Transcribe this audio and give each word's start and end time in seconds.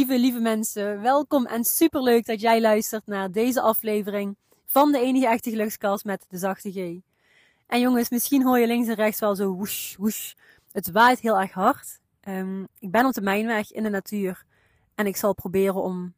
lieve, 0.00 0.18
lieve 0.18 0.40
mensen, 0.40 1.02
welkom 1.02 1.46
en 1.46 1.64
superleuk 1.64 2.26
dat 2.26 2.40
jij 2.40 2.60
luistert 2.60 3.06
naar 3.06 3.30
deze 3.30 3.60
aflevering 3.60 4.36
van 4.66 4.92
de 4.92 4.98
enige 4.98 5.26
echte 5.26 5.50
gelukskast 5.50 6.04
met 6.04 6.24
de 6.28 6.38
zachte 6.38 6.72
G. 6.72 6.76
En 7.66 7.80
jongens, 7.80 8.10
misschien 8.10 8.44
hoor 8.44 8.58
je 8.58 8.66
links 8.66 8.88
en 8.88 8.94
rechts 8.94 9.20
wel 9.20 9.34
zo 9.34 9.52
woesh, 9.52 9.96
woesh. 9.96 10.32
Het 10.72 10.90
waait 10.90 11.20
heel 11.20 11.40
erg 11.40 11.52
hard. 11.52 12.00
Um, 12.28 12.66
ik 12.78 12.90
ben 12.90 13.06
op 13.06 13.12
de 13.12 13.20
mijnweg 13.20 13.72
in 13.72 13.82
de 13.82 13.88
natuur 13.88 14.44
en 14.94 15.06
ik 15.06 15.16
zal 15.16 15.34
proberen 15.34 15.82
om 15.82 16.14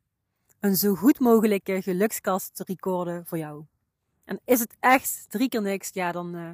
een 0.60 0.76
zo 0.76 0.94
goed 0.94 1.18
mogelijke 1.18 1.82
gelukskast 1.82 2.54
te 2.54 2.64
recorden 2.66 3.26
voor 3.26 3.38
jou. 3.38 3.64
En 4.24 4.40
is 4.44 4.60
het 4.60 4.76
echt 4.80 5.24
drie 5.28 5.48
keer 5.48 5.62
niks, 5.62 5.90
ja, 5.92 6.12
dan 6.12 6.36
uh, 6.36 6.50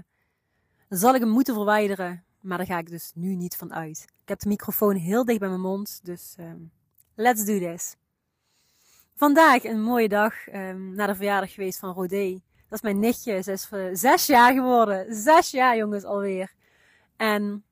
zal 0.89 1.15
ik 1.15 1.21
hem 1.21 1.31
moeten 1.31 1.55
verwijderen. 1.55 2.25
Maar 2.41 2.59
daar 2.59 2.67
ga 2.67 2.79
ik 2.79 2.91
dus 2.91 3.13
nu 3.15 3.35
niet 3.35 3.57
van 3.57 3.75
uit. 3.75 4.05
Ik 4.23 4.29
heb 4.29 4.39
de 4.39 4.49
microfoon 4.49 4.97
heel 4.97 5.25
dicht 5.25 5.39
bij 5.39 5.49
mijn 5.49 5.61
mond, 5.61 6.01
dus 6.03 6.35
um, 6.41 6.71
let's 7.19 7.45
do 7.45 7.59
this. 7.59 7.97
Vandaag 9.15 9.65
een 9.65 9.83
mooie 9.83 10.09
dag 10.09 10.35
um, 10.55 10.95
na 10.95 11.07
de 11.07 11.15
verjaardag 11.15 11.53
geweest 11.53 11.79
van 11.79 11.95
Rodé. 11.95 12.31
Dat 12.69 12.79
is 12.79 12.81
mijn 12.81 12.99
nichtje. 12.99 13.43
Ze 13.43 13.53
is 13.53 13.69
uh, 13.73 13.89
zes 13.93 14.27
jaar 14.27 14.53
geworden. 14.53 15.15
Zes 15.15 15.51
jaar, 15.51 15.77
jongens, 15.77 16.05
alweer. 16.05 16.53
En 17.17 17.65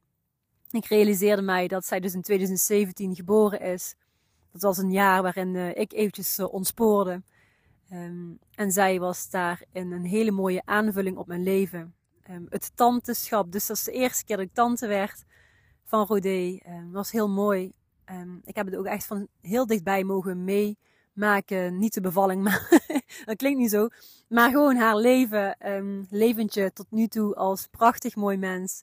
ik 0.71 0.85
realiseerde 0.85 1.43
mij 1.43 1.69
dat 1.69 1.87
zij 1.87 2.01
dus 2.01 2.15
in 2.15 2.23
2017 2.23 3.15
geboren 3.15 3.61
is. 3.61 3.95
Dat 4.53 4.63
was 4.63 4.79
een 4.79 4.93
jaar 4.93 5.23
waarin 5.23 5.55
uh, 5.55 5.77
ik 5.77 5.93
eventjes 5.93 6.39
uh, 6.39 6.53
ontspoorde. 6.53 7.23
Um, 7.93 8.39
en 8.55 8.73
zij 8.73 8.99
was 8.99 9.31
daarin 9.31 9.93
een 9.93 10.05
hele 10.05 10.31
mooie 10.31 10.63
aanvulling 10.65 11.17
op 11.17 11.27
mijn 11.27 11.43
leven. 11.43 11.95
Um, 12.31 12.47
het 12.49 12.73
tanteschap, 12.75 13.53
dus 13.53 13.67
dat 13.67 13.77
is 13.77 13.85
de 13.85 13.93
eerste 13.93 14.25
keer 14.25 14.37
dat 14.37 14.47
ik 14.47 14.55
tante 14.55 14.87
werd 14.87 15.25
van 15.85 16.07
Rodé. 16.07 16.59
Was 16.91 17.11
heel 17.11 17.29
mooi. 17.29 17.73
Ik 18.45 18.57
heb 18.57 18.67
het 18.67 18.77
ook 18.77 18.87
echt 18.87 19.07
van 19.07 19.29
heel 19.41 19.67
dichtbij 19.67 20.05
mogen 20.05 20.45
meemaken. 20.45 21.79
Niet 21.79 21.95
de 21.95 22.01
bevalling, 22.01 22.43
maar 22.47 22.69
dat 23.25 23.37
klinkt 23.37 23.59
niet 23.59 23.71
zo. 23.71 23.89
Maar 24.29 24.51
gewoon 24.51 24.77
haar 24.77 24.97
leven, 24.97 25.57
leventje 26.11 26.73
tot 26.73 26.87
nu 26.91 27.07
toe 27.07 27.35
als 27.35 27.67
prachtig 27.67 28.17
mooi 28.17 28.37
mens. 28.37 28.83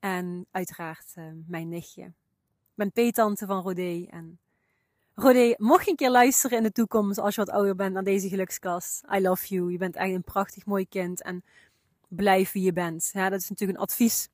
En 0.00 0.46
uiteraard 0.50 1.12
uh, 1.14 1.24
mijn 1.46 1.68
nichtje. 1.68 2.02
Ik 2.02 2.74
ben 2.74 2.92
peetante 2.92 3.46
van 3.46 3.62
Rodé. 3.62 4.06
En 4.10 4.38
Rodé, 5.14 5.54
mocht 5.56 5.84
je 5.84 5.90
een 5.90 5.96
keer 5.96 6.10
luisteren 6.10 6.56
in 6.56 6.62
de 6.62 6.72
toekomst 6.72 7.18
als 7.18 7.34
je 7.34 7.44
wat 7.44 7.54
ouder 7.54 7.74
bent 7.76 7.92
naar 7.92 8.04
deze 8.04 8.28
gelukskast. 8.28 9.02
I 9.14 9.20
love 9.20 9.46
you. 9.46 9.70
Je 9.70 9.78
bent 9.78 9.96
echt 9.96 10.14
een 10.14 10.24
prachtig 10.24 10.66
mooi 10.66 10.88
kind. 10.88 11.22
En 11.22 11.44
blijf 12.08 12.52
wie 12.52 12.62
je 12.62 12.72
bent. 12.72 13.10
Ja, 13.12 13.28
dat 13.28 13.40
is 13.40 13.48
natuurlijk 13.48 13.78
een 13.78 13.84
advies. 13.84 14.28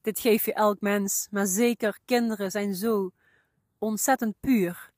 Dit 0.00 0.18
geef 0.18 0.44
je 0.44 0.52
elk 0.52 0.80
mens. 0.80 1.28
Maar 1.30 1.46
zeker 1.46 1.98
kinderen 2.04 2.50
zijn 2.50 2.74
zo 2.74 3.10
ontzettend 3.78 4.34
puur. 4.40 4.92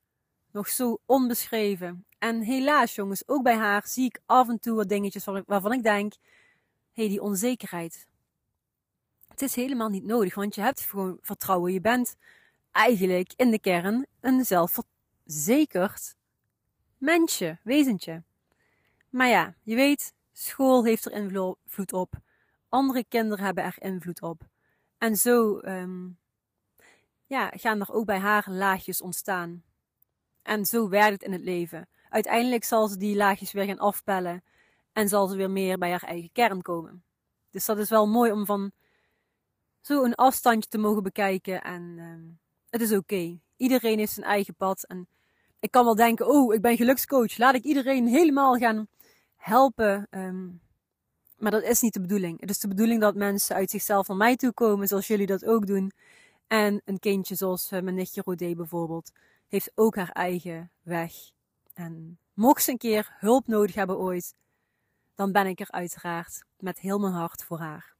Nog 0.52 0.68
zo 0.68 0.98
onbeschreven. 1.04 2.06
En 2.18 2.40
helaas 2.40 2.94
jongens, 2.94 3.28
ook 3.28 3.42
bij 3.42 3.56
haar 3.56 3.86
zie 3.86 4.04
ik 4.04 4.20
af 4.26 4.48
en 4.48 4.60
toe 4.60 4.76
wat 4.76 4.88
dingetjes 4.88 5.24
waarvan 5.46 5.72
ik 5.72 5.82
denk... 5.82 6.12
Hé, 6.92 7.02
hey, 7.02 7.08
die 7.08 7.22
onzekerheid 7.22 8.06
het 9.36 9.48
is 9.48 9.54
helemaal 9.54 9.88
niet 9.88 10.04
nodig, 10.04 10.34
want 10.34 10.54
je 10.54 10.60
hebt 10.60 10.80
gewoon 10.80 11.18
vertrouwen. 11.20 11.72
Je 11.72 11.80
bent 11.80 12.16
eigenlijk 12.70 13.32
in 13.36 13.50
de 13.50 13.58
kern 13.58 14.06
een 14.20 14.44
zelfverzekerd 14.44 16.16
mensje, 16.98 17.58
wezentje. 17.62 18.22
Maar 19.10 19.28
ja, 19.28 19.54
je 19.62 19.74
weet, 19.74 20.14
school 20.32 20.84
heeft 20.84 21.04
er 21.04 21.12
invloed 21.12 21.92
op. 21.92 22.14
Andere 22.68 23.04
kinderen 23.08 23.44
hebben 23.44 23.64
er 23.64 23.76
invloed 23.78 24.22
op. 24.22 24.42
En 24.98 25.16
zo 25.16 25.58
um, 25.58 26.18
ja, 27.26 27.52
gaan 27.54 27.80
er 27.80 27.92
ook 27.92 28.06
bij 28.06 28.18
haar 28.18 28.44
laagjes 28.48 29.00
ontstaan. 29.00 29.64
En 30.42 30.64
zo 30.64 30.88
werkt 30.88 31.12
het 31.12 31.22
in 31.22 31.32
het 31.32 31.40
leven. 31.40 31.88
Uiteindelijk 32.08 32.64
zal 32.64 32.88
ze 32.88 32.96
die 32.96 33.16
laagjes 33.16 33.52
weer 33.52 33.64
gaan 33.64 33.78
afpellen 33.78 34.42
en 34.92 35.08
zal 35.08 35.26
ze 35.26 35.36
weer 35.36 35.50
meer 35.50 35.78
bij 35.78 35.90
haar 35.90 36.02
eigen 36.02 36.32
kern 36.32 36.62
komen. 36.62 37.04
Dus 37.50 37.64
dat 37.64 37.78
is 37.78 37.88
wel 37.88 38.06
mooi 38.06 38.32
om 38.32 38.46
van 38.46 38.72
zo 39.80 40.04
een 40.04 40.14
afstandje 40.14 40.70
te 40.70 40.78
mogen 40.78 41.02
bekijken. 41.02 41.62
En 41.62 41.82
uh, 41.82 42.36
het 42.70 42.80
is 42.80 42.92
oké. 42.92 43.38
Iedereen 43.56 43.98
heeft 43.98 44.12
zijn 44.12 44.26
eigen 44.26 44.54
pad. 44.54 44.86
En 44.86 45.08
ik 45.60 45.70
kan 45.70 45.84
wel 45.84 45.94
denken, 45.94 46.28
oh, 46.28 46.54
ik 46.54 46.60
ben 46.60 46.76
gelukscoach. 46.76 47.38
Laat 47.38 47.54
ik 47.54 47.64
iedereen 47.64 48.06
helemaal 48.06 48.54
gaan 48.56 48.88
helpen. 49.36 50.06
Um, 50.10 50.60
maar 51.36 51.50
dat 51.50 51.62
is 51.62 51.80
niet 51.80 51.92
de 51.92 52.00
bedoeling. 52.00 52.40
Het 52.40 52.50
is 52.50 52.58
de 52.58 52.68
bedoeling 52.68 53.00
dat 53.00 53.14
mensen 53.14 53.56
uit 53.56 53.70
zichzelf 53.70 54.08
naar 54.08 54.16
mij 54.16 54.36
toe 54.36 54.52
komen, 54.52 54.88
zoals 54.88 55.06
jullie 55.06 55.26
dat 55.26 55.44
ook 55.44 55.66
doen. 55.66 55.92
En 56.46 56.82
een 56.84 56.98
kindje 56.98 57.34
zoals 57.34 57.72
uh, 57.72 57.80
mijn 57.80 57.94
nichtje 57.94 58.22
Rodé 58.24 58.54
bijvoorbeeld, 58.54 59.12
heeft 59.48 59.72
ook 59.74 59.96
haar 59.96 60.10
eigen 60.10 60.70
weg. 60.82 61.12
En 61.74 62.18
mocht 62.34 62.62
ze 62.62 62.70
een 62.70 62.78
keer 62.78 63.16
hulp 63.18 63.46
nodig 63.46 63.74
hebben 63.74 63.98
ooit, 63.98 64.34
dan 65.14 65.32
ben 65.32 65.46
ik 65.46 65.60
er 65.60 65.70
uiteraard 65.70 66.44
met 66.58 66.78
heel 66.78 66.98
mijn 66.98 67.12
hart 67.12 67.44
voor 67.44 67.58
haar. 67.58 67.94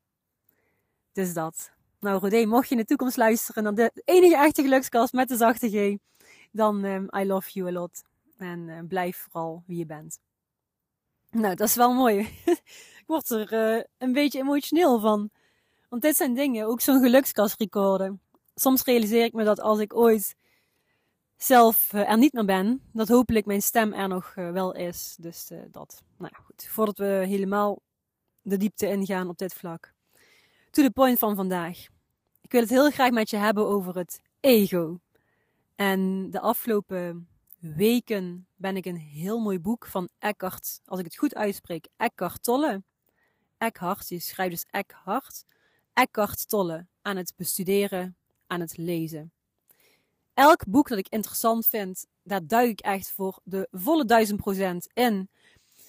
Dus 1.13 1.35
dat. 1.35 1.71
Nou, 2.01 2.21
Rodé, 2.21 2.45
mocht 2.45 2.69
je 2.69 2.75
in 2.75 2.81
de 2.81 2.87
toekomst 2.87 3.17
luisteren 3.17 3.63
naar 3.63 3.75
de 3.75 4.03
enige 4.05 4.37
echte 4.37 4.63
gelukskast 4.63 5.13
met 5.13 5.29
de 5.29 5.37
zachte 5.37 5.71
G, 5.71 5.97
dan 6.53 6.85
um, 6.85 7.09
I 7.17 7.27
love 7.27 7.51
you 7.53 7.69
a 7.69 7.73
lot. 7.73 8.03
En 8.37 8.69
uh, 8.69 8.79
blijf 8.89 9.17
vooral 9.17 9.63
wie 9.67 9.79
je 9.79 9.87
bent. 9.87 10.19
Nou, 11.31 11.55
dat 11.55 11.69
is 11.69 11.75
wel 11.75 11.93
mooi. 11.95 12.19
ik 13.01 13.05
word 13.07 13.31
er 13.31 13.77
uh, 13.77 13.83
een 13.99 14.13
beetje 14.13 14.39
emotioneel 14.39 15.01
van. 15.01 15.31
Want 15.89 16.03
dit 16.03 16.17
zijn 16.17 16.35
dingen, 16.35 16.67
ook 16.67 16.81
zo'n 16.81 17.03
gelukskast 17.03 17.61
recorden. 17.61 18.21
Soms 18.59 18.85
realiseer 18.85 19.25
ik 19.25 19.33
me 19.33 19.45
dat 19.45 19.61
als 19.61 19.79
ik 19.79 19.95
ooit 19.95 20.37
zelf 21.37 21.93
uh, 21.93 22.11
er 22.11 22.19
niet 22.19 22.33
meer 22.33 22.45
ben, 22.45 22.83
dat 22.93 23.09
hopelijk 23.09 23.47
mijn 23.47 23.63
stem 23.63 23.93
er 23.93 24.09
nog 24.09 24.35
wel 24.35 24.75
is. 24.75 25.17
Dus 25.21 25.51
dat. 25.71 26.03
Nou 26.19 26.31
ja, 26.37 26.43
goed. 26.45 26.67
Voordat 26.69 26.99
we 26.99 27.05
helemaal 27.05 27.83
de 28.43 28.57
diepte 28.57 28.89
ingaan 28.89 29.29
op 29.29 29.39
dit 29.39 29.55
vlak. 29.55 29.93
To 30.71 30.83
the 30.83 30.91
point 30.91 31.19
van 31.19 31.37
vandaag. 31.37 31.87
Ik 32.41 32.53
wil 32.53 32.61
het 32.61 32.71
heel 32.71 32.91
graag 32.91 33.11
met 33.11 33.31
je 33.31 33.37
hebben 33.37 33.67
over 33.67 33.97
het 33.97 34.21
ego. 34.41 35.01
En 35.75 36.31
de 36.31 36.41
afgelopen 36.41 37.29
weken 37.59 38.49
ben 38.55 38.77
ik 38.77 38.85
een 38.85 38.97
heel 38.97 39.39
mooi 39.39 39.61
boek 39.61 39.87
van 39.87 40.09
Eckhart, 40.19 40.81
als 40.85 40.99
ik 40.99 41.05
het 41.05 41.17
goed 41.17 41.35
uitspreek, 41.35 41.89
Eckhart 41.97 42.43
Tolle. 42.43 42.83
Eckhart, 43.59 44.09
je 44.09 44.19
schrijft 44.19 44.51
dus 44.51 44.67
Eckhart. 44.71 45.45
Eckhart 45.93 46.49
Tolle 46.49 46.87
aan 47.03 47.17
het 47.17 47.33
bestuderen, 47.37 48.17
aan 48.47 48.61
het 48.61 48.77
lezen. 48.77 49.33
Elk 50.35 50.67
boek 50.67 50.89
dat 50.89 50.99
ik 50.99 51.09
interessant 51.09 51.67
vind, 51.67 52.07
daar 52.23 52.47
duik 52.47 52.71
ik 52.71 52.81
echt 52.81 53.11
voor 53.11 53.41
de 53.45 53.69
volle 53.71 54.05
duizend 54.05 54.41
procent 54.41 54.89
in 54.93 55.29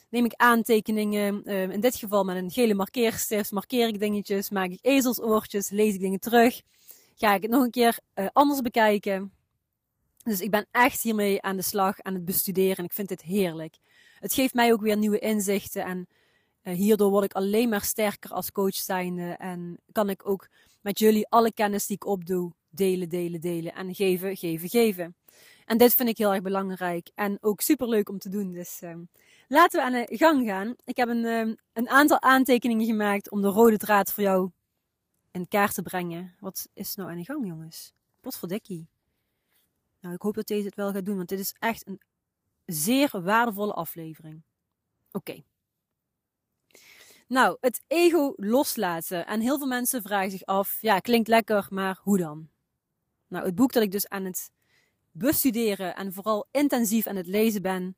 neem 0.09 0.25
ik 0.25 0.34
aantekeningen. 0.35 1.41
Uh, 1.46 1.69
in 1.69 1.79
dit 1.79 1.96
geval 1.96 2.23
met 2.23 2.35
een 2.35 2.51
gele 2.51 2.73
markeerstift 2.73 3.51
markeer 3.51 3.88
ik 3.88 4.00
dingetjes, 4.00 4.50
maak 4.50 4.69
ik 4.69 4.79
ezelsoortjes, 4.81 5.69
lees 5.69 5.94
ik 5.94 6.00
dingen 6.00 6.19
terug. 6.19 6.62
Ga 7.16 7.34
ik 7.34 7.41
het 7.41 7.51
nog 7.51 7.63
een 7.63 7.72
keer 7.72 8.00
uh, 8.16 8.28
anders 8.34 8.62
bekijken. 8.62 9.31
Dus 10.23 10.41
ik 10.41 10.51
ben 10.51 10.67
echt 10.72 11.01
hiermee 11.01 11.41
aan 11.41 11.56
de 11.56 11.62
slag, 11.62 12.01
aan 12.01 12.13
het 12.13 12.25
bestuderen 12.25 12.78
en 12.78 12.84
ik 12.84 12.94
vind 12.94 13.09
dit 13.09 13.22
heerlijk. 13.22 13.78
Het 14.19 14.34
geeft 14.34 14.53
mij 14.53 14.73
ook 14.73 14.81
weer 14.81 14.97
nieuwe 14.97 15.19
inzichten 15.19 15.84
en 15.84 16.07
uh, 16.63 16.73
hierdoor 16.73 17.09
word 17.09 17.23
ik 17.23 17.34
alleen 17.34 17.69
maar 17.69 17.84
sterker 17.84 18.31
als 18.31 18.51
coach 18.51 18.75
zijnde. 18.75 19.31
En 19.31 19.79
kan 19.91 20.09
ik 20.09 20.29
ook 20.29 20.47
met 20.87 20.99
jullie 20.99 21.27
alle 21.29 21.53
kennis 21.53 21.85
die 21.85 21.95
ik 21.95 22.05
opdoe 22.05 22.53
delen, 22.69 23.09
delen, 23.09 23.41
delen 23.41 23.73
en 23.73 23.95
geven, 23.95 24.37
geven, 24.37 24.69
geven. 24.69 25.15
En 25.65 25.77
dit 25.77 25.93
vind 25.95 26.09
ik 26.09 26.17
heel 26.17 26.33
erg 26.33 26.41
belangrijk 26.41 27.11
en 27.15 27.37
ook 27.41 27.61
super 27.61 27.89
leuk 27.89 28.09
om 28.09 28.19
te 28.19 28.29
doen. 28.29 28.51
Dus 28.51 28.81
uh, 28.81 28.95
laten 29.47 29.79
we 29.79 29.85
aan 29.85 29.91
de 29.91 30.17
gang 30.17 30.47
gaan. 30.47 30.75
Ik 30.85 30.97
heb 30.97 31.09
een, 31.09 31.23
uh, 31.23 31.55
een 31.73 31.89
aantal 31.89 32.21
aantekeningen 32.21 32.85
gemaakt 32.85 33.31
om 33.31 33.41
de 33.41 33.47
rode 33.47 33.77
draad 33.77 34.11
voor 34.11 34.23
jou 34.23 34.51
in 35.31 35.47
kaart 35.47 35.73
te 35.73 35.81
brengen. 35.81 36.35
Wat 36.39 36.69
is 36.73 36.95
nou 36.95 37.09
aan 37.09 37.17
de 37.17 37.23
gang, 37.23 37.47
jongens? 37.47 37.93
Potverdikkie. 38.22 38.87
Nou, 39.99 40.16
ik 40.16 40.22
hoop 40.22 40.35
dat 40.35 40.47
deze 40.47 40.66
het 40.66 40.75
wel 40.75 40.91
gaat 40.91 41.05
doen, 41.05 41.17
want 41.17 41.29
dit 41.29 41.40
is 41.40 41.55
echt 41.59 41.87
een 41.87 42.01
zeer 42.66 43.22
waardevolle 43.22 43.73
aflevering. 43.73 44.41
Oké. 45.11 45.43
Nou, 47.28 47.58
het 47.59 47.82
ego 47.88 48.34
loslaten. 48.35 49.26
En 49.26 49.40
heel 49.40 49.58
veel 49.58 49.68
mensen 49.68 50.02
vragen 50.02 50.32
zich 50.32 50.46
af, 50.46 50.78
ja, 50.82 51.00
klinkt 51.00 51.28
lekker, 51.28 51.68
maar 51.70 52.00
hoe 52.02 52.18
dan? 52.18 52.50
Nou, 53.28 53.46
het 53.46 53.56
boek 53.56 53.72
dat 53.72 53.84
ik 53.84 53.91
dus 53.91 54.09
aan 54.09 54.26
het 54.26 54.52
bestuderen 55.12 55.96
en 55.96 56.14
vooral 56.14 56.47
intensief 56.52 57.08
aan 57.08 57.16
het 57.16 57.28
lezen 57.28 57.62
ben, 57.62 57.97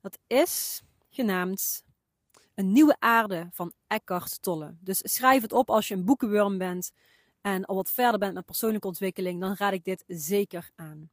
dat 0.00 0.18
is 0.26 0.82
genaamd 1.10 1.84
Een 2.54 2.72
Nieuwe 2.72 2.96
Aarde 2.98 3.48
van 3.52 3.72
Eckhart 3.86 4.42
Tolle. 4.42 4.76
Dus 4.80 5.00
schrijf 5.02 5.42
het 5.42 5.52
op 5.52 5.70
als 5.70 5.88
je 5.88 5.94
een 5.94 6.04
boekenworm 6.04 6.58
bent 6.58 6.92
en 7.40 7.64
al 7.64 7.74
wat 7.74 7.90
verder 7.90 8.18
bent 8.18 8.34
met 8.34 8.44
persoonlijke 8.44 8.86
ontwikkeling, 8.86 9.40
dan 9.40 9.54
raad 9.58 9.72
ik 9.72 9.84
dit 9.84 10.04
zeker 10.06 10.70
aan. 10.74 11.10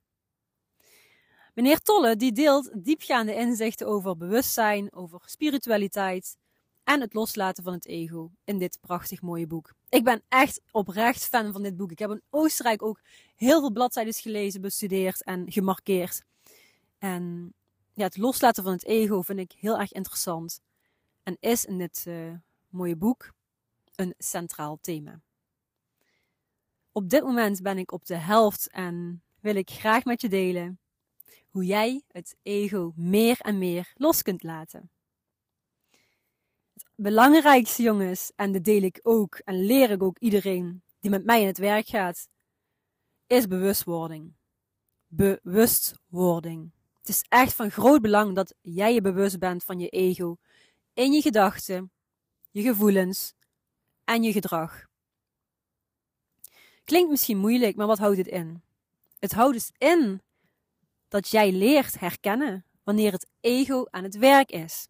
Meneer 1.54 1.80
Tolle 1.80 2.16
die 2.16 2.32
deelt 2.32 2.84
diepgaande 2.86 3.36
inzichten 3.36 3.88
over 3.88 4.18
bewustzijn, 4.18 4.94
over 4.94 5.22
spiritualiteit 5.26 6.38
en 6.84 7.02
het 7.02 7.14
loslaten 7.14 7.64
van 7.64 7.74
het 7.74 7.86
ego 7.86 8.32
in 8.44 8.58
dit 8.58 8.78
prachtig 8.82 9.22
mooie 9.22 9.48
boek. 9.48 9.74
Ik 9.90 10.04
ben 10.04 10.24
echt 10.28 10.62
oprecht 10.72 11.26
fan 11.26 11.52
van 11.52 11.64
dit 11.64 11.78
boek. 11.78 11.92
Ik 11.92 12.00
heb 12.00 12.10
in 12.10 12.22
Oostenrijk 12.30 12.82
ook 12.82 13.02
heel 13.36 13.60
veel 13.60 13.72
bladzijden 13.72 14.14
gelezen, 14.14 14.62
bestudeerd 14.62 15.24
en 15.24 15.52
gemarkeerd. 15.52 16.24
En 16.98 17.54
ja, 17.94 18.04
het 18.04 18.18
loslaten 18.18 18.64
van 18.64 18.74
het 18.74 18.86
ego 18.86 19.22
vind 19.22 19.40
ik 19.40 19.52
heel 19.52 19.80
erg 19.80 19.92
interessant. 19.92 20.62
En 21.24 21.38
is 21.40 21.66
in 21.66 21.78
dit 21.78 22.06
uh, 22.08 22.34
mooie 22.70 22.96
boek 22.96 23.32
een 23.96 24.14
centraal 24.18 24.78
thema. 24.82 25.22
Op 26.92 27.10
dit 27.10 27.24
moment 27.24 27.62
ben 27.62 27.78
ik 27.78 27.92
op 27.92 28.06
de 28.06 28.16
helft 28.16 28.70
en 28.70 29.24
wil 29.40 29.56
ik 29.56 29.70
graag 29.70 30.06
met 30.06 30.22
je 30.22 30.30
delen 30.30 30.80
hoe 31.50 31.66
jij 31.66 32.04
het 32.08 32.36
ego 32.42 32.94
meer 32.96 33.40
en 33.40 33.58
meer 33.58 33.94
los 33.96 34.22
kunt 34.22 34.44
laten. 34.44 34.90
Het 36.84 37.04
belangrijkste, 37.06 37.82
jongens, 37.82 38.32
en 38.36 38.52
dat 38.52 38.64
deel 38.64 38.82
ik 38.82 39.00
ook 39.04 39.36
en 39.36 39.66
leer 39.66 39.90
ik 39.92 40.04
ook 40.04 40.20
iedereen 40.20 40.84
die 41.00 41.10
met 41.10 41.26
mij 41.26 41.42
in 41.42 41.48
het 41.48 41.58
werk 41.58 41.88
gaat, 41.88 42.28
is 43.28 43.48
bewustwording. 43.48 44.34
Bewustwording. 45.08 46.72
Het 47.00 47.10
is 47.10 47.26
echt 47.30 47.54
van 47.54 47.72
groot 47.72 48.02
belang 48.02 48.36
dat 48.36 48.56
jij 48.62 48.94
je 48.94 49.02
bewust 49.02 49.40
bent 49.40 49.64
van 49.64 49.80
je 49.80 49.90
ego 49.90 50.38
in 50.94 51.12
je 51.12 51.22
gedachten, 51.22 51.92
je 52.52 52.62
gevoelens 52.62 53.34
en 54.04 54.24
je 54.24 54.32
gedrag. 54.32 54.86
Klinkt 56.84 57.10
misschien 57.10 57.38
moeilijk, 57.38 57.76
maar 57.76 57.88
wat 57.88 57.98
houdt 57.98 58.18
het 58.18 58.28
in? 58.28 58.62
Het 59.20 59.32
houdt 59.32 59.54
dus 59.54 59.72
in 59.78 60.22
dat 61.08 61.30
jij 61.30 61.52
leert 61.52 62.00
herkennen 62.00 62.66
wanneer 62.84 63.12
het 63.12 63.30
ego 63.40 63.86
aan 63.90 64.04
het 64.04 64.18
werk 64.18 64.52
is. 64.52 64.88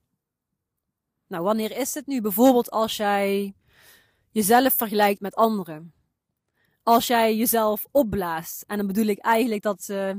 Nou, 1.32 1.44
wanneer 1.44 1.78
is 1.78 1.94
het 1.94 2.08
nu? 2.08 2.22
Bijvoorbeeld 2.22 2.72
als 2.72 2.98
jij 2.98 3.54
jezelf 4.32 4.74
vergelijkt 4.74 5.22
met 5.22 5.36
anderen. 5.36 5.94
Als 6.84 7.08
jij 7.08 7.36
jezelf 7.36 7.86
opblaast. 7.92 8.64
En 8.68 8.78
dan 8.78 8.88
bedoel 8.88 9.06
ik 9.06 9.18
eigenlijk 9.18 9.62
dat 9.62 9.88
uh, 9.92 10.12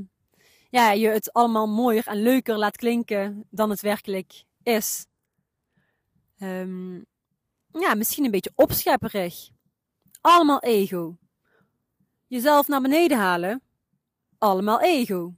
ja, 0.69 0.91
je 0.91 1.07
het 1.07 1.33
allemaal 1.33 1.67
mooier 1.67 2.07
en 2.07 2.21
leuker 2.21 2.57
laat 2.57 2.77
klinken 2.77 3.47
dan 3.49 3.69
het 3.69 3.81
werkelijk 3.81 4.43
is. 4.63 5.05
Um, 6.39 7.05
ja, 7.71 7.93
misschien 7.93 8.25
een 8.25 8.31
beetje 8.31 8.51
opschepperig. 8.55 9.49
Allemaal 10.21 10.59
ego. 10.59 11.17
Jezelf 12.27 12.67
naar 12.67 12.81
beneden 12.81 13.17
halen. 13.17 13.61
Allemaal 14.37 14.81
ego. 14.81 15.33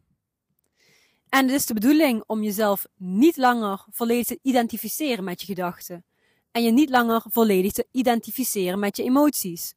En 1.35 1.45
het 1.45 1.55
is 1.55 1.65
de 1.65 1.73
bedoeling 1.73 2.23
om 2.27 2.43
jezelf 2.43 2.85
niet 2.95 3.37
langer 3.37 3.85
volledig 3.89 4.25
te 4.25 4.39
identificeren 4.41 5.23
met 5.23 5.41
je 5.41 5.45
gedachten. 5.45 6.05
En 6.51 6.63
je 6.63 6.71
niet 6.71 6.89
langer 6.89 7.23
volledig 7.29 7.71
te 7.71 7.87
identificeren 7.91 8.79
met 8.79 8.97
je 8.97 9.03
emoties. 9.03 9.73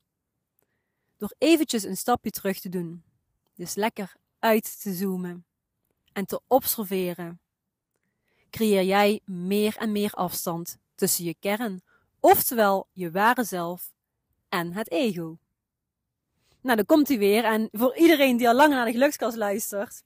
Door 1.16 1.34
eventjes 1.38 1.84
een 1.84 1.96
stapje 1.96 2.31
terug 2.31 2.60
te 2.60 2.69
doen. 2.69 3.02
Dus 3.55 3.75
lekker 3.75 4.16
uit 4.38 4.81
te 4.82 4.94
zoomen. 4.94 5.46
En 6.12 6.26
te 6.26 6.40
observeren. 6.46 7.40
Creëer 8.50 8.84
jij 8.84 9.20
meer 9.25 9.76
en 9.76 9.93
meer 9.93 10.12
afstand 10.12 10.78
tussen 10.94 11.25
je 11.25 11.37
kern, 11.40 11.82
oftewel 12.20 12.88
je 12.93 13.11
ware 13.11 13.44
zelf, 13.44 13.93
en 14.49 14.72
het 14.72 14.90
ego. 14.90 15.38
Nou, 16.61 16.76
dan 16.76 16.87
komt 16.87 17.08
hij 17.08 17.19
weer. 17.19 17.44
En 17.44 17.69
voor 17.72 17.96
iedereen 17.96 18.37
die 18.37 18.49
al 18.49 18.54
lang 18.54 18.72
naar 18.72 18.84
de 18.84 18.93
gelukskast 18.93 19.37
luistert, 19.37 20.02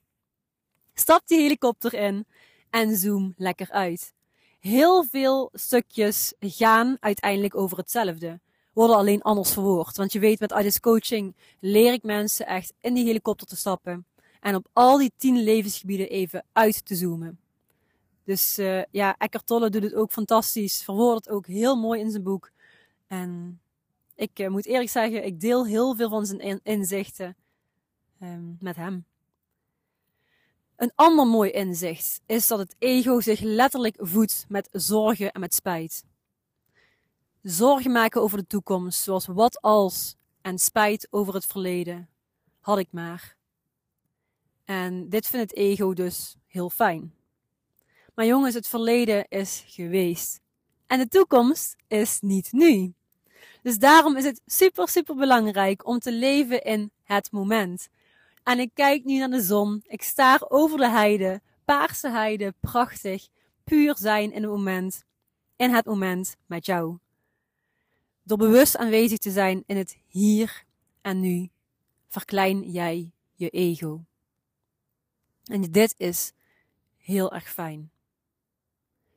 Stap 0.95 1.23
die 1.27 1.41
helikopter 1.41 1.95
in 1.95 2.27
en 2.71 2.97
zoom 2.97 3.35
lekker 3.37 3.71
uit. 3.71 4.13
Heel 4.59 5.05
veel 5.05 5.51
stukjes 5.53 6.35
gaan 6.41 6.97
uiteindelijk 7.01 7.57
over 7.57 7.77
hetzelfde. 7.77 8.41
Worden 8.73 8.97
alleen 8.97 9.23
anders 9.23 9.53
verwoord. 9.53 9.97
Want 9.97 10.13
je 10.13 10.19
weet, 10.19 10.41
met 10.41 10.53
IDIS 10.53 10.81
coaching 10.81 11.37
leer 11.61 11.93
ik 11.93 12.03
mensen 12.03 12.47
echt 12.47 12.73
in 12.81 12.95
die 12.95 13.05
helikopter 13.05 13.47
te 13.47 13.57
stappen. 13.57 14.07
En 14.41 14.55
op 14.55 14.69
al 14.73 14.99
die 14.99 15.13
tien 15.17 15.43
levensgebieden 15.43 16.09
even 16.09 16.45
uit 16.53 16.85
te 16.85 16.95
zoomen. 16.95 17.41
Dus 18.25 18.59
uh, 18.59 18.83
ja, 18.91 19.17
Eckhart 19.19 19.47
Tolle 19.47 19.71
doet 19.71 19.83
het 19.83 19.95
ook 19.95 20.11
fantastisch. 20.11 20.83
Verwoordt 20.83 21.25
het 21.25 21.35
ook 21.35 21.47
heel 21.47 21.77
mooi 21.77 22.01
in 22.01 22.11
zijn 22.11 22.23
boek. 22.23 22.51
En 23.07 23.61
ik 24.15 24.39
uh, 24.39 24.49
moet 24.49 24.67
eerlijk 24.67 24.91
zeggen, 24.91 25.25
ik 25.25 25.41
deel 25.41 25.67
heel 25.67 25.97
veel 25.97 26.09
van 26.09 26.27
zijn 26.27 26.61
inzichten 26.63 27.37
um, 28.23 28.57
met 28.61 28.77
hem. 28.77 29.05
Een 30.83 30.93
ander 30.95 31.27
mooi 31.27 31.51
inzicht 31.51 32.21
is 32.27 32.47
dat 32.47 32.59
het 32.59 32.75
ego 32.79 33.21
zich 33.21 33.41
letterlijk 33.41 33.97
voedt 33.99 34.45
met 34.49 34.69
zorgen 34.73 35.33
en 35.33 35.41
met 35.41 35.55
spijt. 35.55 36.05
Zorgen 37.43 37.93
maken 37.93 38.23
over 38.23 38.39
de 38.39 38.47
toekomst, 38.47 39.03
zoals 39.03 39.27
wat 39.27 39.61
als, 39.61 40.17
en 40.41 40.59
spijt 40.59 41.09
over 41.11 41.35
het 41.35 41.47
verleden. 41.47 42.09
Had 42.61 42.79
ik 42.79 42.89
maar. 42.91 43.37
En 44.65 45.09
dit 45.09 45.27
vindt 45.27 45.51
het 45.51 45.59
ego 45.59 45.93
dus 45.93 46.37
heel 46.47 46.71
fijn. 46.71 47.15
Maar 48.15 48.27
jongens, 48.27 48.55
het 48.55 48.69
verleden 48.69 49.29
is 49.29 49.65
geweest. 49.67 50.41
En 50.87 50.99
de 50.99 51.09
toekomst 51.09 51.77
is 51.89 52.21
niet 52.21 52.53
nu. 52.53 52.95
Dus 53.63 53.79
daarom 53.79 54.17
is 54.17 54.25
het 54.25 54.41
super, 54.47 54.89
super 54.89 55.15
belangrijk 55.15 55.87
om 55.87 55.99
te 55.99 56.13
leven 56.13 56.63
in 56.63 56.91
het 57.03 57.33
moment. 57.33 57.89
En 58.43 58.59
ik 58.59 58.71
kijk 58.75 59.05
nu 59.05 59.19
naar 59.19 59.31
de 59.31 59.43
zon. 59.43 59.83
Ik 59.87 60.03
staar 60.03 60.45
over 60.49 60.79
de 60.79 60.89
heide. 60.89 61.43
Paarse 61.65 62.11
heide, 62.11 62.55
prachtig. 62.61 63.29
Puur 63.65 63.97
zijn 63.99 64.33
in 64.33 64.43
het 64.43 64.51
moment. 64.51 65.05
In 65.57 65.71
het 65.71 65.87
moment 65.87 66.37
met 66.47 66.67
jou. 66.67 66.99
Door 68.23 68.39
bewust 68.39 68.77
aanwezig 68.77 69.19
te 69.19 69.31
zijn 69.31 69.63
in 69.67 69.77
het 69.77 69.99
hier 70.07 70.65
en 71.01 71.21
nu, 71.21 71.51
verklein 72.09 72.71
jij 72.71 73.13
je 73.35 73.49
ego. 73.49 74.05
En 75.45 75.63
dit 75.63 75.95
is 75.97 76.33
heel 76.97 77.33
erg 77.33 77.53
fijn. 77.53 77.91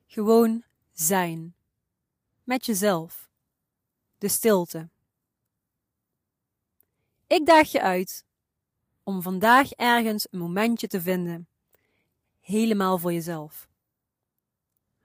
Gewoon 0.06 0.64
zijn. 0.92 1.54
Met 2.44 2.66
jezelf. 2.66 3.28
De 4.18 4.28
stilte. 4.28 4.88
Ik 7.26 7.46
daag 7.46 7.72
je 7.72 7.82
uit 7.82 8.25
om 9.06 9.22
vandaag 9.22 9.72
ergens 9.72 10.26
een 10.30 10.38
momentje 10.38 10.86
te 10.86 11.00
vinden, 11.00 11.48
helemaal 12.40 12.98
voor 12.98 13.12
jezelf. 13.12 13.68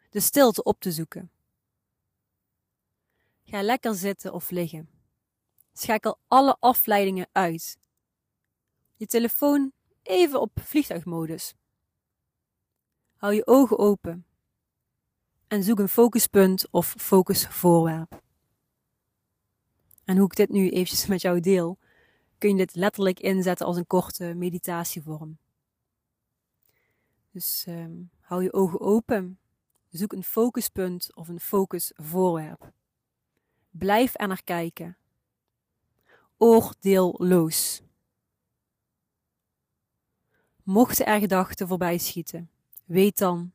De 0.09 0.19
stilte 0.19 0.63
op 0.63 0.79
te 0.79 0.91
zoeken. 0.91 1.31
Ga 3.43 3.61
lekker 3.61 3.95
zitten 3.95 4.33
of 4.33 4.49
liggen. 4.49 4.89
Schakel 5.73 6.19
alle 6.27 6.57
afleidingen 6.59 7.29
uit. 7.31 7.77
Je 8.95 9.05
telefoon 9.05 9.71
even 10.01 10.41
op 10.41 10.51
vliegtuigmodus. 10.61 11.53
Hou 13.15 13.33
je 13.33 13.47
ogen 13.47 13.77
open 13.77 14.25
en 15.47 15.63
zoek 15.63 15.79
een 15.79 15.89
focuspunt 15.89 16.67
of 16.71 16.95
focusvoorwerp. 16.97 18.21
En 20.03 20.17
hoe 20.17 20.25
ik 20.25 20.35
dit 20.35 20.49
nu 20.49 20.69
eventjes 20.69 21.07
met 21.13 21.21
jou 21.21 21.39
deel, 21.39 21.77
kun 22.41 22.49
je 22.49 22.55
dit 22.55 22.75
letterlijk 22.75 23.19
inzetten 23.19 23.65
als 23.65 23.77
een 23.77 23.87
korte 23.87 24.33
meditatievorm. 24.33 25.37
Dus 27.31 27.65
um, 27.67 28.09
hou 28.19 28.43
je 28.43 28.53
ogen 28.53 28.79
open. 28.79 29.39
Zoek 29.89 30.13
een 30.13 30.23
focuspunt 30.23 31.15
of 31.15 31.27
een 31.27 31.39
focusvoorwerp. 31.39 32.71
Blijf 33.69 34.11
er 34.19 34.27
naar 34.27 34.43
kijken. 34.43 34.97
Oordeelloos. 36.37 37.81
Mochten 40.63 41.05
er 41.05 41.19
gedachten 41.19 41.67
voorbij 41.67 41.97
schieten, 41.97 42.49
weet 42.85 43.17
dan 43.17 43.53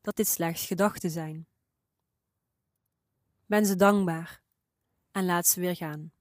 dat 0.00 0.16
dit 0.16 0.28
slechts 0.28 0.66
gedachten 0.66 1.10
zijn. 1.10 1.46
Ben 3.46 3.66
ze 3.66 3.76
dankbaar 3.76 4.42
en 5.10 5.24
laat 5.24 5.46
ze 5.46 5.60
weer 5.60 5.76
gaan. 5.76 6.15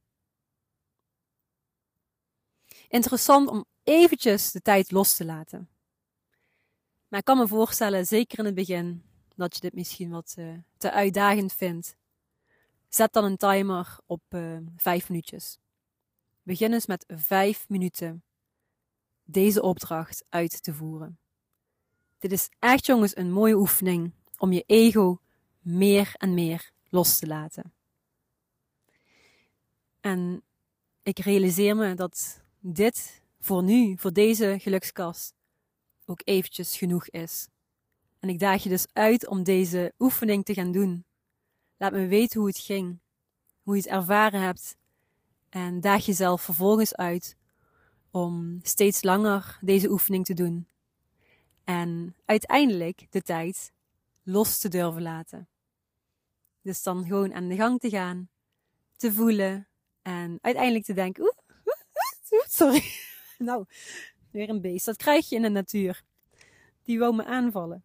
Interessant 2.95 3.49
om 3.49 3.65
eventjes 3.83 4.51
de 4.51 4.61
tijd 4.61 4.91
los 4.91 5.15
te 5.15 5.25
laten. 5.25 5.69
Maar 7.07 7.19
ik 7.19 7.25
kan 7.25 7.37
me 7.37 7.47
voorstellen, 7.47 8.05
zeker 8.05 8.39
in 8.39 8.45
het 8.45 8.55
begin, 8.55 9.03
dat 9.35 9.55
je 9.55 9.61
dit 9.61 9.73
misschien 9.73 10.09
wat 10.09 10.35
uh, 10.39 10.57
te 10.77 10.91
uitdagend 10.91 11.53
vindt. 11.53 11.95
Zet 12.89 13.13
dan 13.13 13.23
een 13.23 13.37
timer 13.37 13.97
op 14.05 14.21
uh, 14.29 14.57
vijf 14.77 15.09
minuutjes. 15.09 15.57
Begin 16.43 16.73
eens 16.73 16.85
met 16.85 17.05
vijf 17.07 17.69
minuten 17.69 18.23
deze 19.23 19.61
opdracht 19.61 20.25
uit 20.29 20.63
te 20.63 20.73
voeren. 20.73 21.19
Dit 22.17 22.31
is 22.31 22.49
echt, 22.59 22.85
jongens, 22.85 23.17
een 23.17 23.31
mooie 23.31 23.55
oefening 23.55 24.13
om 24.37 24.51
je 24.51 24.63
ego 24.65 25.19
meer 25.59 26.13
en 26.17 26.33
meer 26.33 26.71
los 26.89 27.19
te 27.19 27.27
laten. 27.27 27.73
En 29.99 30.43
ik 31.03 31.19
realiseer 31.19 31.75
me 31.75 31.93
dat 31.93 32.44
dit 32.67 33.21
voor 33.39 33.63
nu, 33.63 33.97
voor 33.97 34.13
deze 34.13 34.55
gelukskast, 34.59 35.33
ook 36.05 36.21
eventjes 36.23 36.77
genoeg 36.77 37.09
is. 37.09 37.47
En 38.19 38.29
ik 38.29 38.39
daag 38.39 38.63
je 38.63 38.69
dus 38.69 38.85
uit 38.93 39.27
om 39.27 39.43
deze 39.43 39.93
oefening 39.99 40.45
te 40.45 40.53
gaan 40.53 40.71
doen. 40.71 41.05
Laat 41.77 41.91
me 41.91 42.07
weten 42.07 42.39
hoe 42.39 42.49
het 42.49 42.57
ging, 42.57 42.99
hoe 43.61 43.75
je 43.75 43.81
het 43.81 43.91
ervaren 43.91 44.41
hebt. 44.41 44.77
En 45.49 45.81
daag 45.81 46.05
jezelf 46.05 46.41
vervolgens 46.41 46.95
uit 46.95 47.37
om 48.11 48.59
steeds 48.61 49.03
langer 49.03 49.57
deze 49.61 49.89
oefening 49.89 50.25
te 50.25 50.33
doen. 50.33 50.67
En 51.63 52.15
uiteindelijk 52.25 53.07
de 53.09 53.21
tijd 53.21 53.71
los 54.23 54.59
te 54.59 54.69
durven 54.69 55.01
laten. 55.01 55.47
Dus 56.61 56.83
dan 56.83 57.05
gewoon 57.05 57.33
aan 57.33 57.47
de 57.47 57.55
gang 57.55 57.79
te 57.79 57.89
gaan, 57.89 58.29
te 58.95 59.13
voelen 59.13 59.67
en 60.01 60.37
uiteindelijk 60.41 60.85
te 60.85 60.93
denken, 60.93 61.34
sorry. 62.55 62.83
nou, 63.37 63.65
weer 64.31 64.49
een 64.49 64.61
beest. 64.61 64.85
Dat 64.85 64.97
krijg 64.97 65.29
je 65.29 65.35
in 65.35 65.41
de 65.41 65.49
natuur. 65.49 66.03
Die 66.83 66.99
wou 66.99 67.15
me 67.15 67.25
aanvallen. 67.25 67.83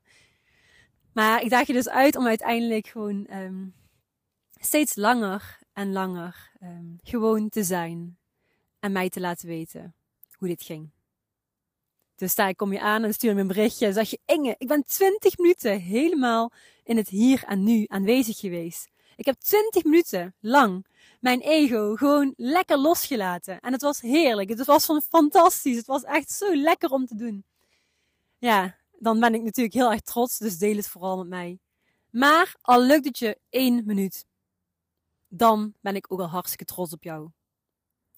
Maar 1.12 1.42
ik 1.42 1.50
daag 1.50 1.66
je 1.66 1.72
dus 1.72 1.88
uit 1.88 2.16
om 2.16 2.26
uiteindelijk 2.26 2.86
gewoon 2.86 3.26
um, 3.32 3.74
steeds 4.60 4.94
langer 4.94 5.58
en 5.72 5.92
langer 5.92 6.50
um, 6.62 6.98
gewoon 7.02 7.48
te 7.48 7.64
zijn. 7.64 8.18
En 8.80 8.92
mij 8.92 9.08
te 9.08 9.20
laten 9.20 9.48
weten 9.48 9.94
hoe 10.32 10.48
dit 10.48 10.62
ging. 10.62 10.90
Dus 12.16 12.34
daar 12.34 12.54
kom 12.54 12.72
je 12.72 12.80
aan 12.80 13.04
en 13.04 13.14
stuur 13.14 13.34
me 13.34 13.40
een 13.40 13.46
berichtje. 13.46 13.86
En 13.86 13.92
zeg 13.92 14.10
je, 14.10 14.18
Inge, 14.26 14.54
ik 14.58 14.68
ben 14.68 14.84
20 14.84 15.38
minuten 15.38 15.80
helemaal 15.80 16.52
in 16.84 16.96
het 16.96 17.08
hier 17.08 17.44
en 17.44 17.62
nu 17.62 17.84
aanwezig 17.88 18.38
geweest. 18.38 18.88
Ik 19.20 19.26
heb 19.26 19.40
20 19.40 19.84
minuten 19.84 20.34
lang 20.40 20.86
mijn 21.20 21.40
ego 21.40 21.94
gewoon 21.94 22.34
lekker 22.36 22.78
losgelaten. 22.78 23.60
En 23.60 23.72
het 23.72 23.82
was 23.82 24.00
heerlijk. 24.00 24.48
Het 24.48 24.64
was 24.64 24.84
van 24.84 25.02
fantastisch. 25.02 25.76
Het 25.76 25.86
was 25.86 26.04
echt 26.04 26.30
zo 26.30 26.56
lekker 26.56 26.90
om 26.90 27.06
te 27.06 27.14
doen. 27.14 27.44
Ja, 28.38 28.76
dan 28.98 29.20
ben 29.20 29.34
ik 29.34 29.42
natuurlijk 29.42 29.74
heel 29.74 29.90
erg 29.90 30.00
trots. 30.00 30.38
Dus 30.38 30.58
deel 30.58 30.76
het 30.76 30.88
vooral 30.88 31.18
met 31.18 31.28
mij. 31.28 31.58
Maar 32.10 32.56
al 32.60 32.82
lukt 32.82 33.04
het 33.04 33.18
je 33.18 33.38
één 33.50 33.82
minuut, 33.86 34.26
dan 35.28 35.74
ben 35.80 35.96
ik 35.96 36.12
ook 36.12 36.20
al 36.20 36.28
hartstikke 36.28 36.64
trots 36.64 36.92
op 36.92 37.02
jou. 37.02 37.30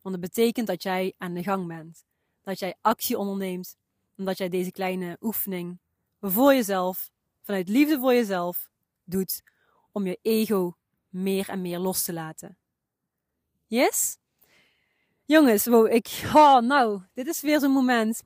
Want 0.00 0.14
het 0.14 0.24
betekent 0.24 0.66
dat 0.66 0.82
jij 0.82 1.14
aan 1.18 1.34
de 1.34 1.42
gang 1.42 1.66
bent. 1.66 2.04
Dat 2.42 2.58
jij 2.58 2.74
actie 2.80 3.18
onderneemt. 3.18 3.76
Omdat 4.16 4.38
jij 4.38 4.48
deze 4.48 4.70
kleine 4.70 5.16
oefening 5.20 5.78
voor 6.20 6.54
jezelf, 6.54 7.10
vanuit 7.42 7.68
liefde 7.68 7.98
voor 7.98 8.14
jezelf, 8.14 8.70
doet. 9.04 9.42
Om 9.92 10.06
je 10.06 10.18
ego 10.22 10.76
meer 11.12 11.48
en 11.48 11.60
meer 11.60 11.78
los 11.78 12.04
te 12.04 12.12
laten. 12.12 12.58
Yes? 13.66 14.16
Jongens, 15.24 15.66
wow, 15.66 15.92
ik, 15.92 16.20
oh, 16.34 16.58
nou, 16.58 17.02
dit 17.14 17.26
is 17.26 17.40
weer 17.40 17.60
zo'n 17.60 17.70
moment. 17.70 18.22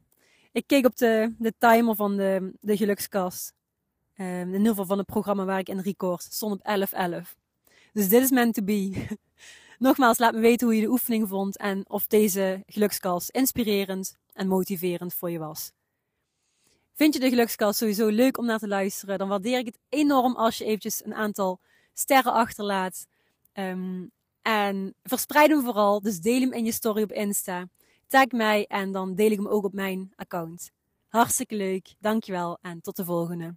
Ik 0.53 0.67
keek 0.67 0.87
op 0.87 0.97
de, 0.97 1.35
de 1.39 1.55
timer 1.59 1.95
van 1.95 2.17
de, 2.17 2.53
de 2.61 2.77
gelukskast. 2.77 3.55
Um, 4.19 4.27
in 4.27 4.53
ieder 4.53 4.69
geval 4.69 4.87
van 4.87 4.99
het 4.99 5.07
programma 5.07 5.45
waar 5.45 5.59
ik 5.59 5.69
in 5.69 5.79
record. 5.79 6.23
stond 6.23 6.53
op 6.53 6.89
11.11. 7.25 7.35
Dus 7.93 8.09
dit 8.09 8.23
is 8.23 8.31
meant 8.31 8.55
to 8.55 8.63
be. 8.63 9.07
Nogmaals, 9.79 10.19
laat 10.19 10.35
me 10.35 10.41
weten 10.41 10.67
hoe 10.67 10.77
je 10.77 10.83
de 10.83 10.91
oefening 10.91 11.29
vond 11.29 11.57
en 11.57 11.89
of 11.89 12.07
deze 12.07 12.63
gelukskast 12.67 13.29
inspirerend 13.31 14.17
en 14.33 14.49
motiverend 14.49 15.15
voor 15.15 15.31
je 15.31 15.39
was. 15.39 15.73
Vind 16.95 17.15
je 17.15 17.21
de 17.21 17.29
gelukskast 17.29 17.79
sowieso 17.79 18.09
leuk 18.09 18.39
om 18.39 18.47
naar 18.47 18.59
te 18.59 18.69
luisteren? 18.69 19.19
Dan 19.19 19.29
waardeer 19.29 19.59
ik 19.59 19.67
het 19.67 19.79
enorm 19.89 20.37
als 20.37 20.59
je 20.59 20.65
eventjes 20.65 21.05
een 21.05 21.15
aantal 21.15 21.61
sterren 21.99 22.33
achterlaat. 22.33 23.07
Um, 23.53 24.11
en 24.43 24.95
verspreid 25.03 25.51
hem 25.51 25.63
vooral. 25.63 26.01
Dus 26.01 26.21
deel 26.21 26.41
hem 26.41 26.53
in 26.53 26.65
je 26.65 26.73
story 26.73 27.03
op 27.03 27.13
Insta. 27.13 27.69
Tag 28.07 28.27
mij 28.31 28.67
en 28.67 28.93
dan 28.93 29.15
deel 29.15 29.31
ik 29.31 29.37
hem 29.37 29.49
ook 29.49 29.65
op 29.65 29.73
mijn 29.73 30.13
account. 30.17 30.71
Hartstikke 31.09 31.57
leuk. 31.57 31.95
Dankjewel 31.99 32.59
en 32.63 32.81
tot 32.81 32.97
de 32.97 33.05
volgende. 33.05 33.57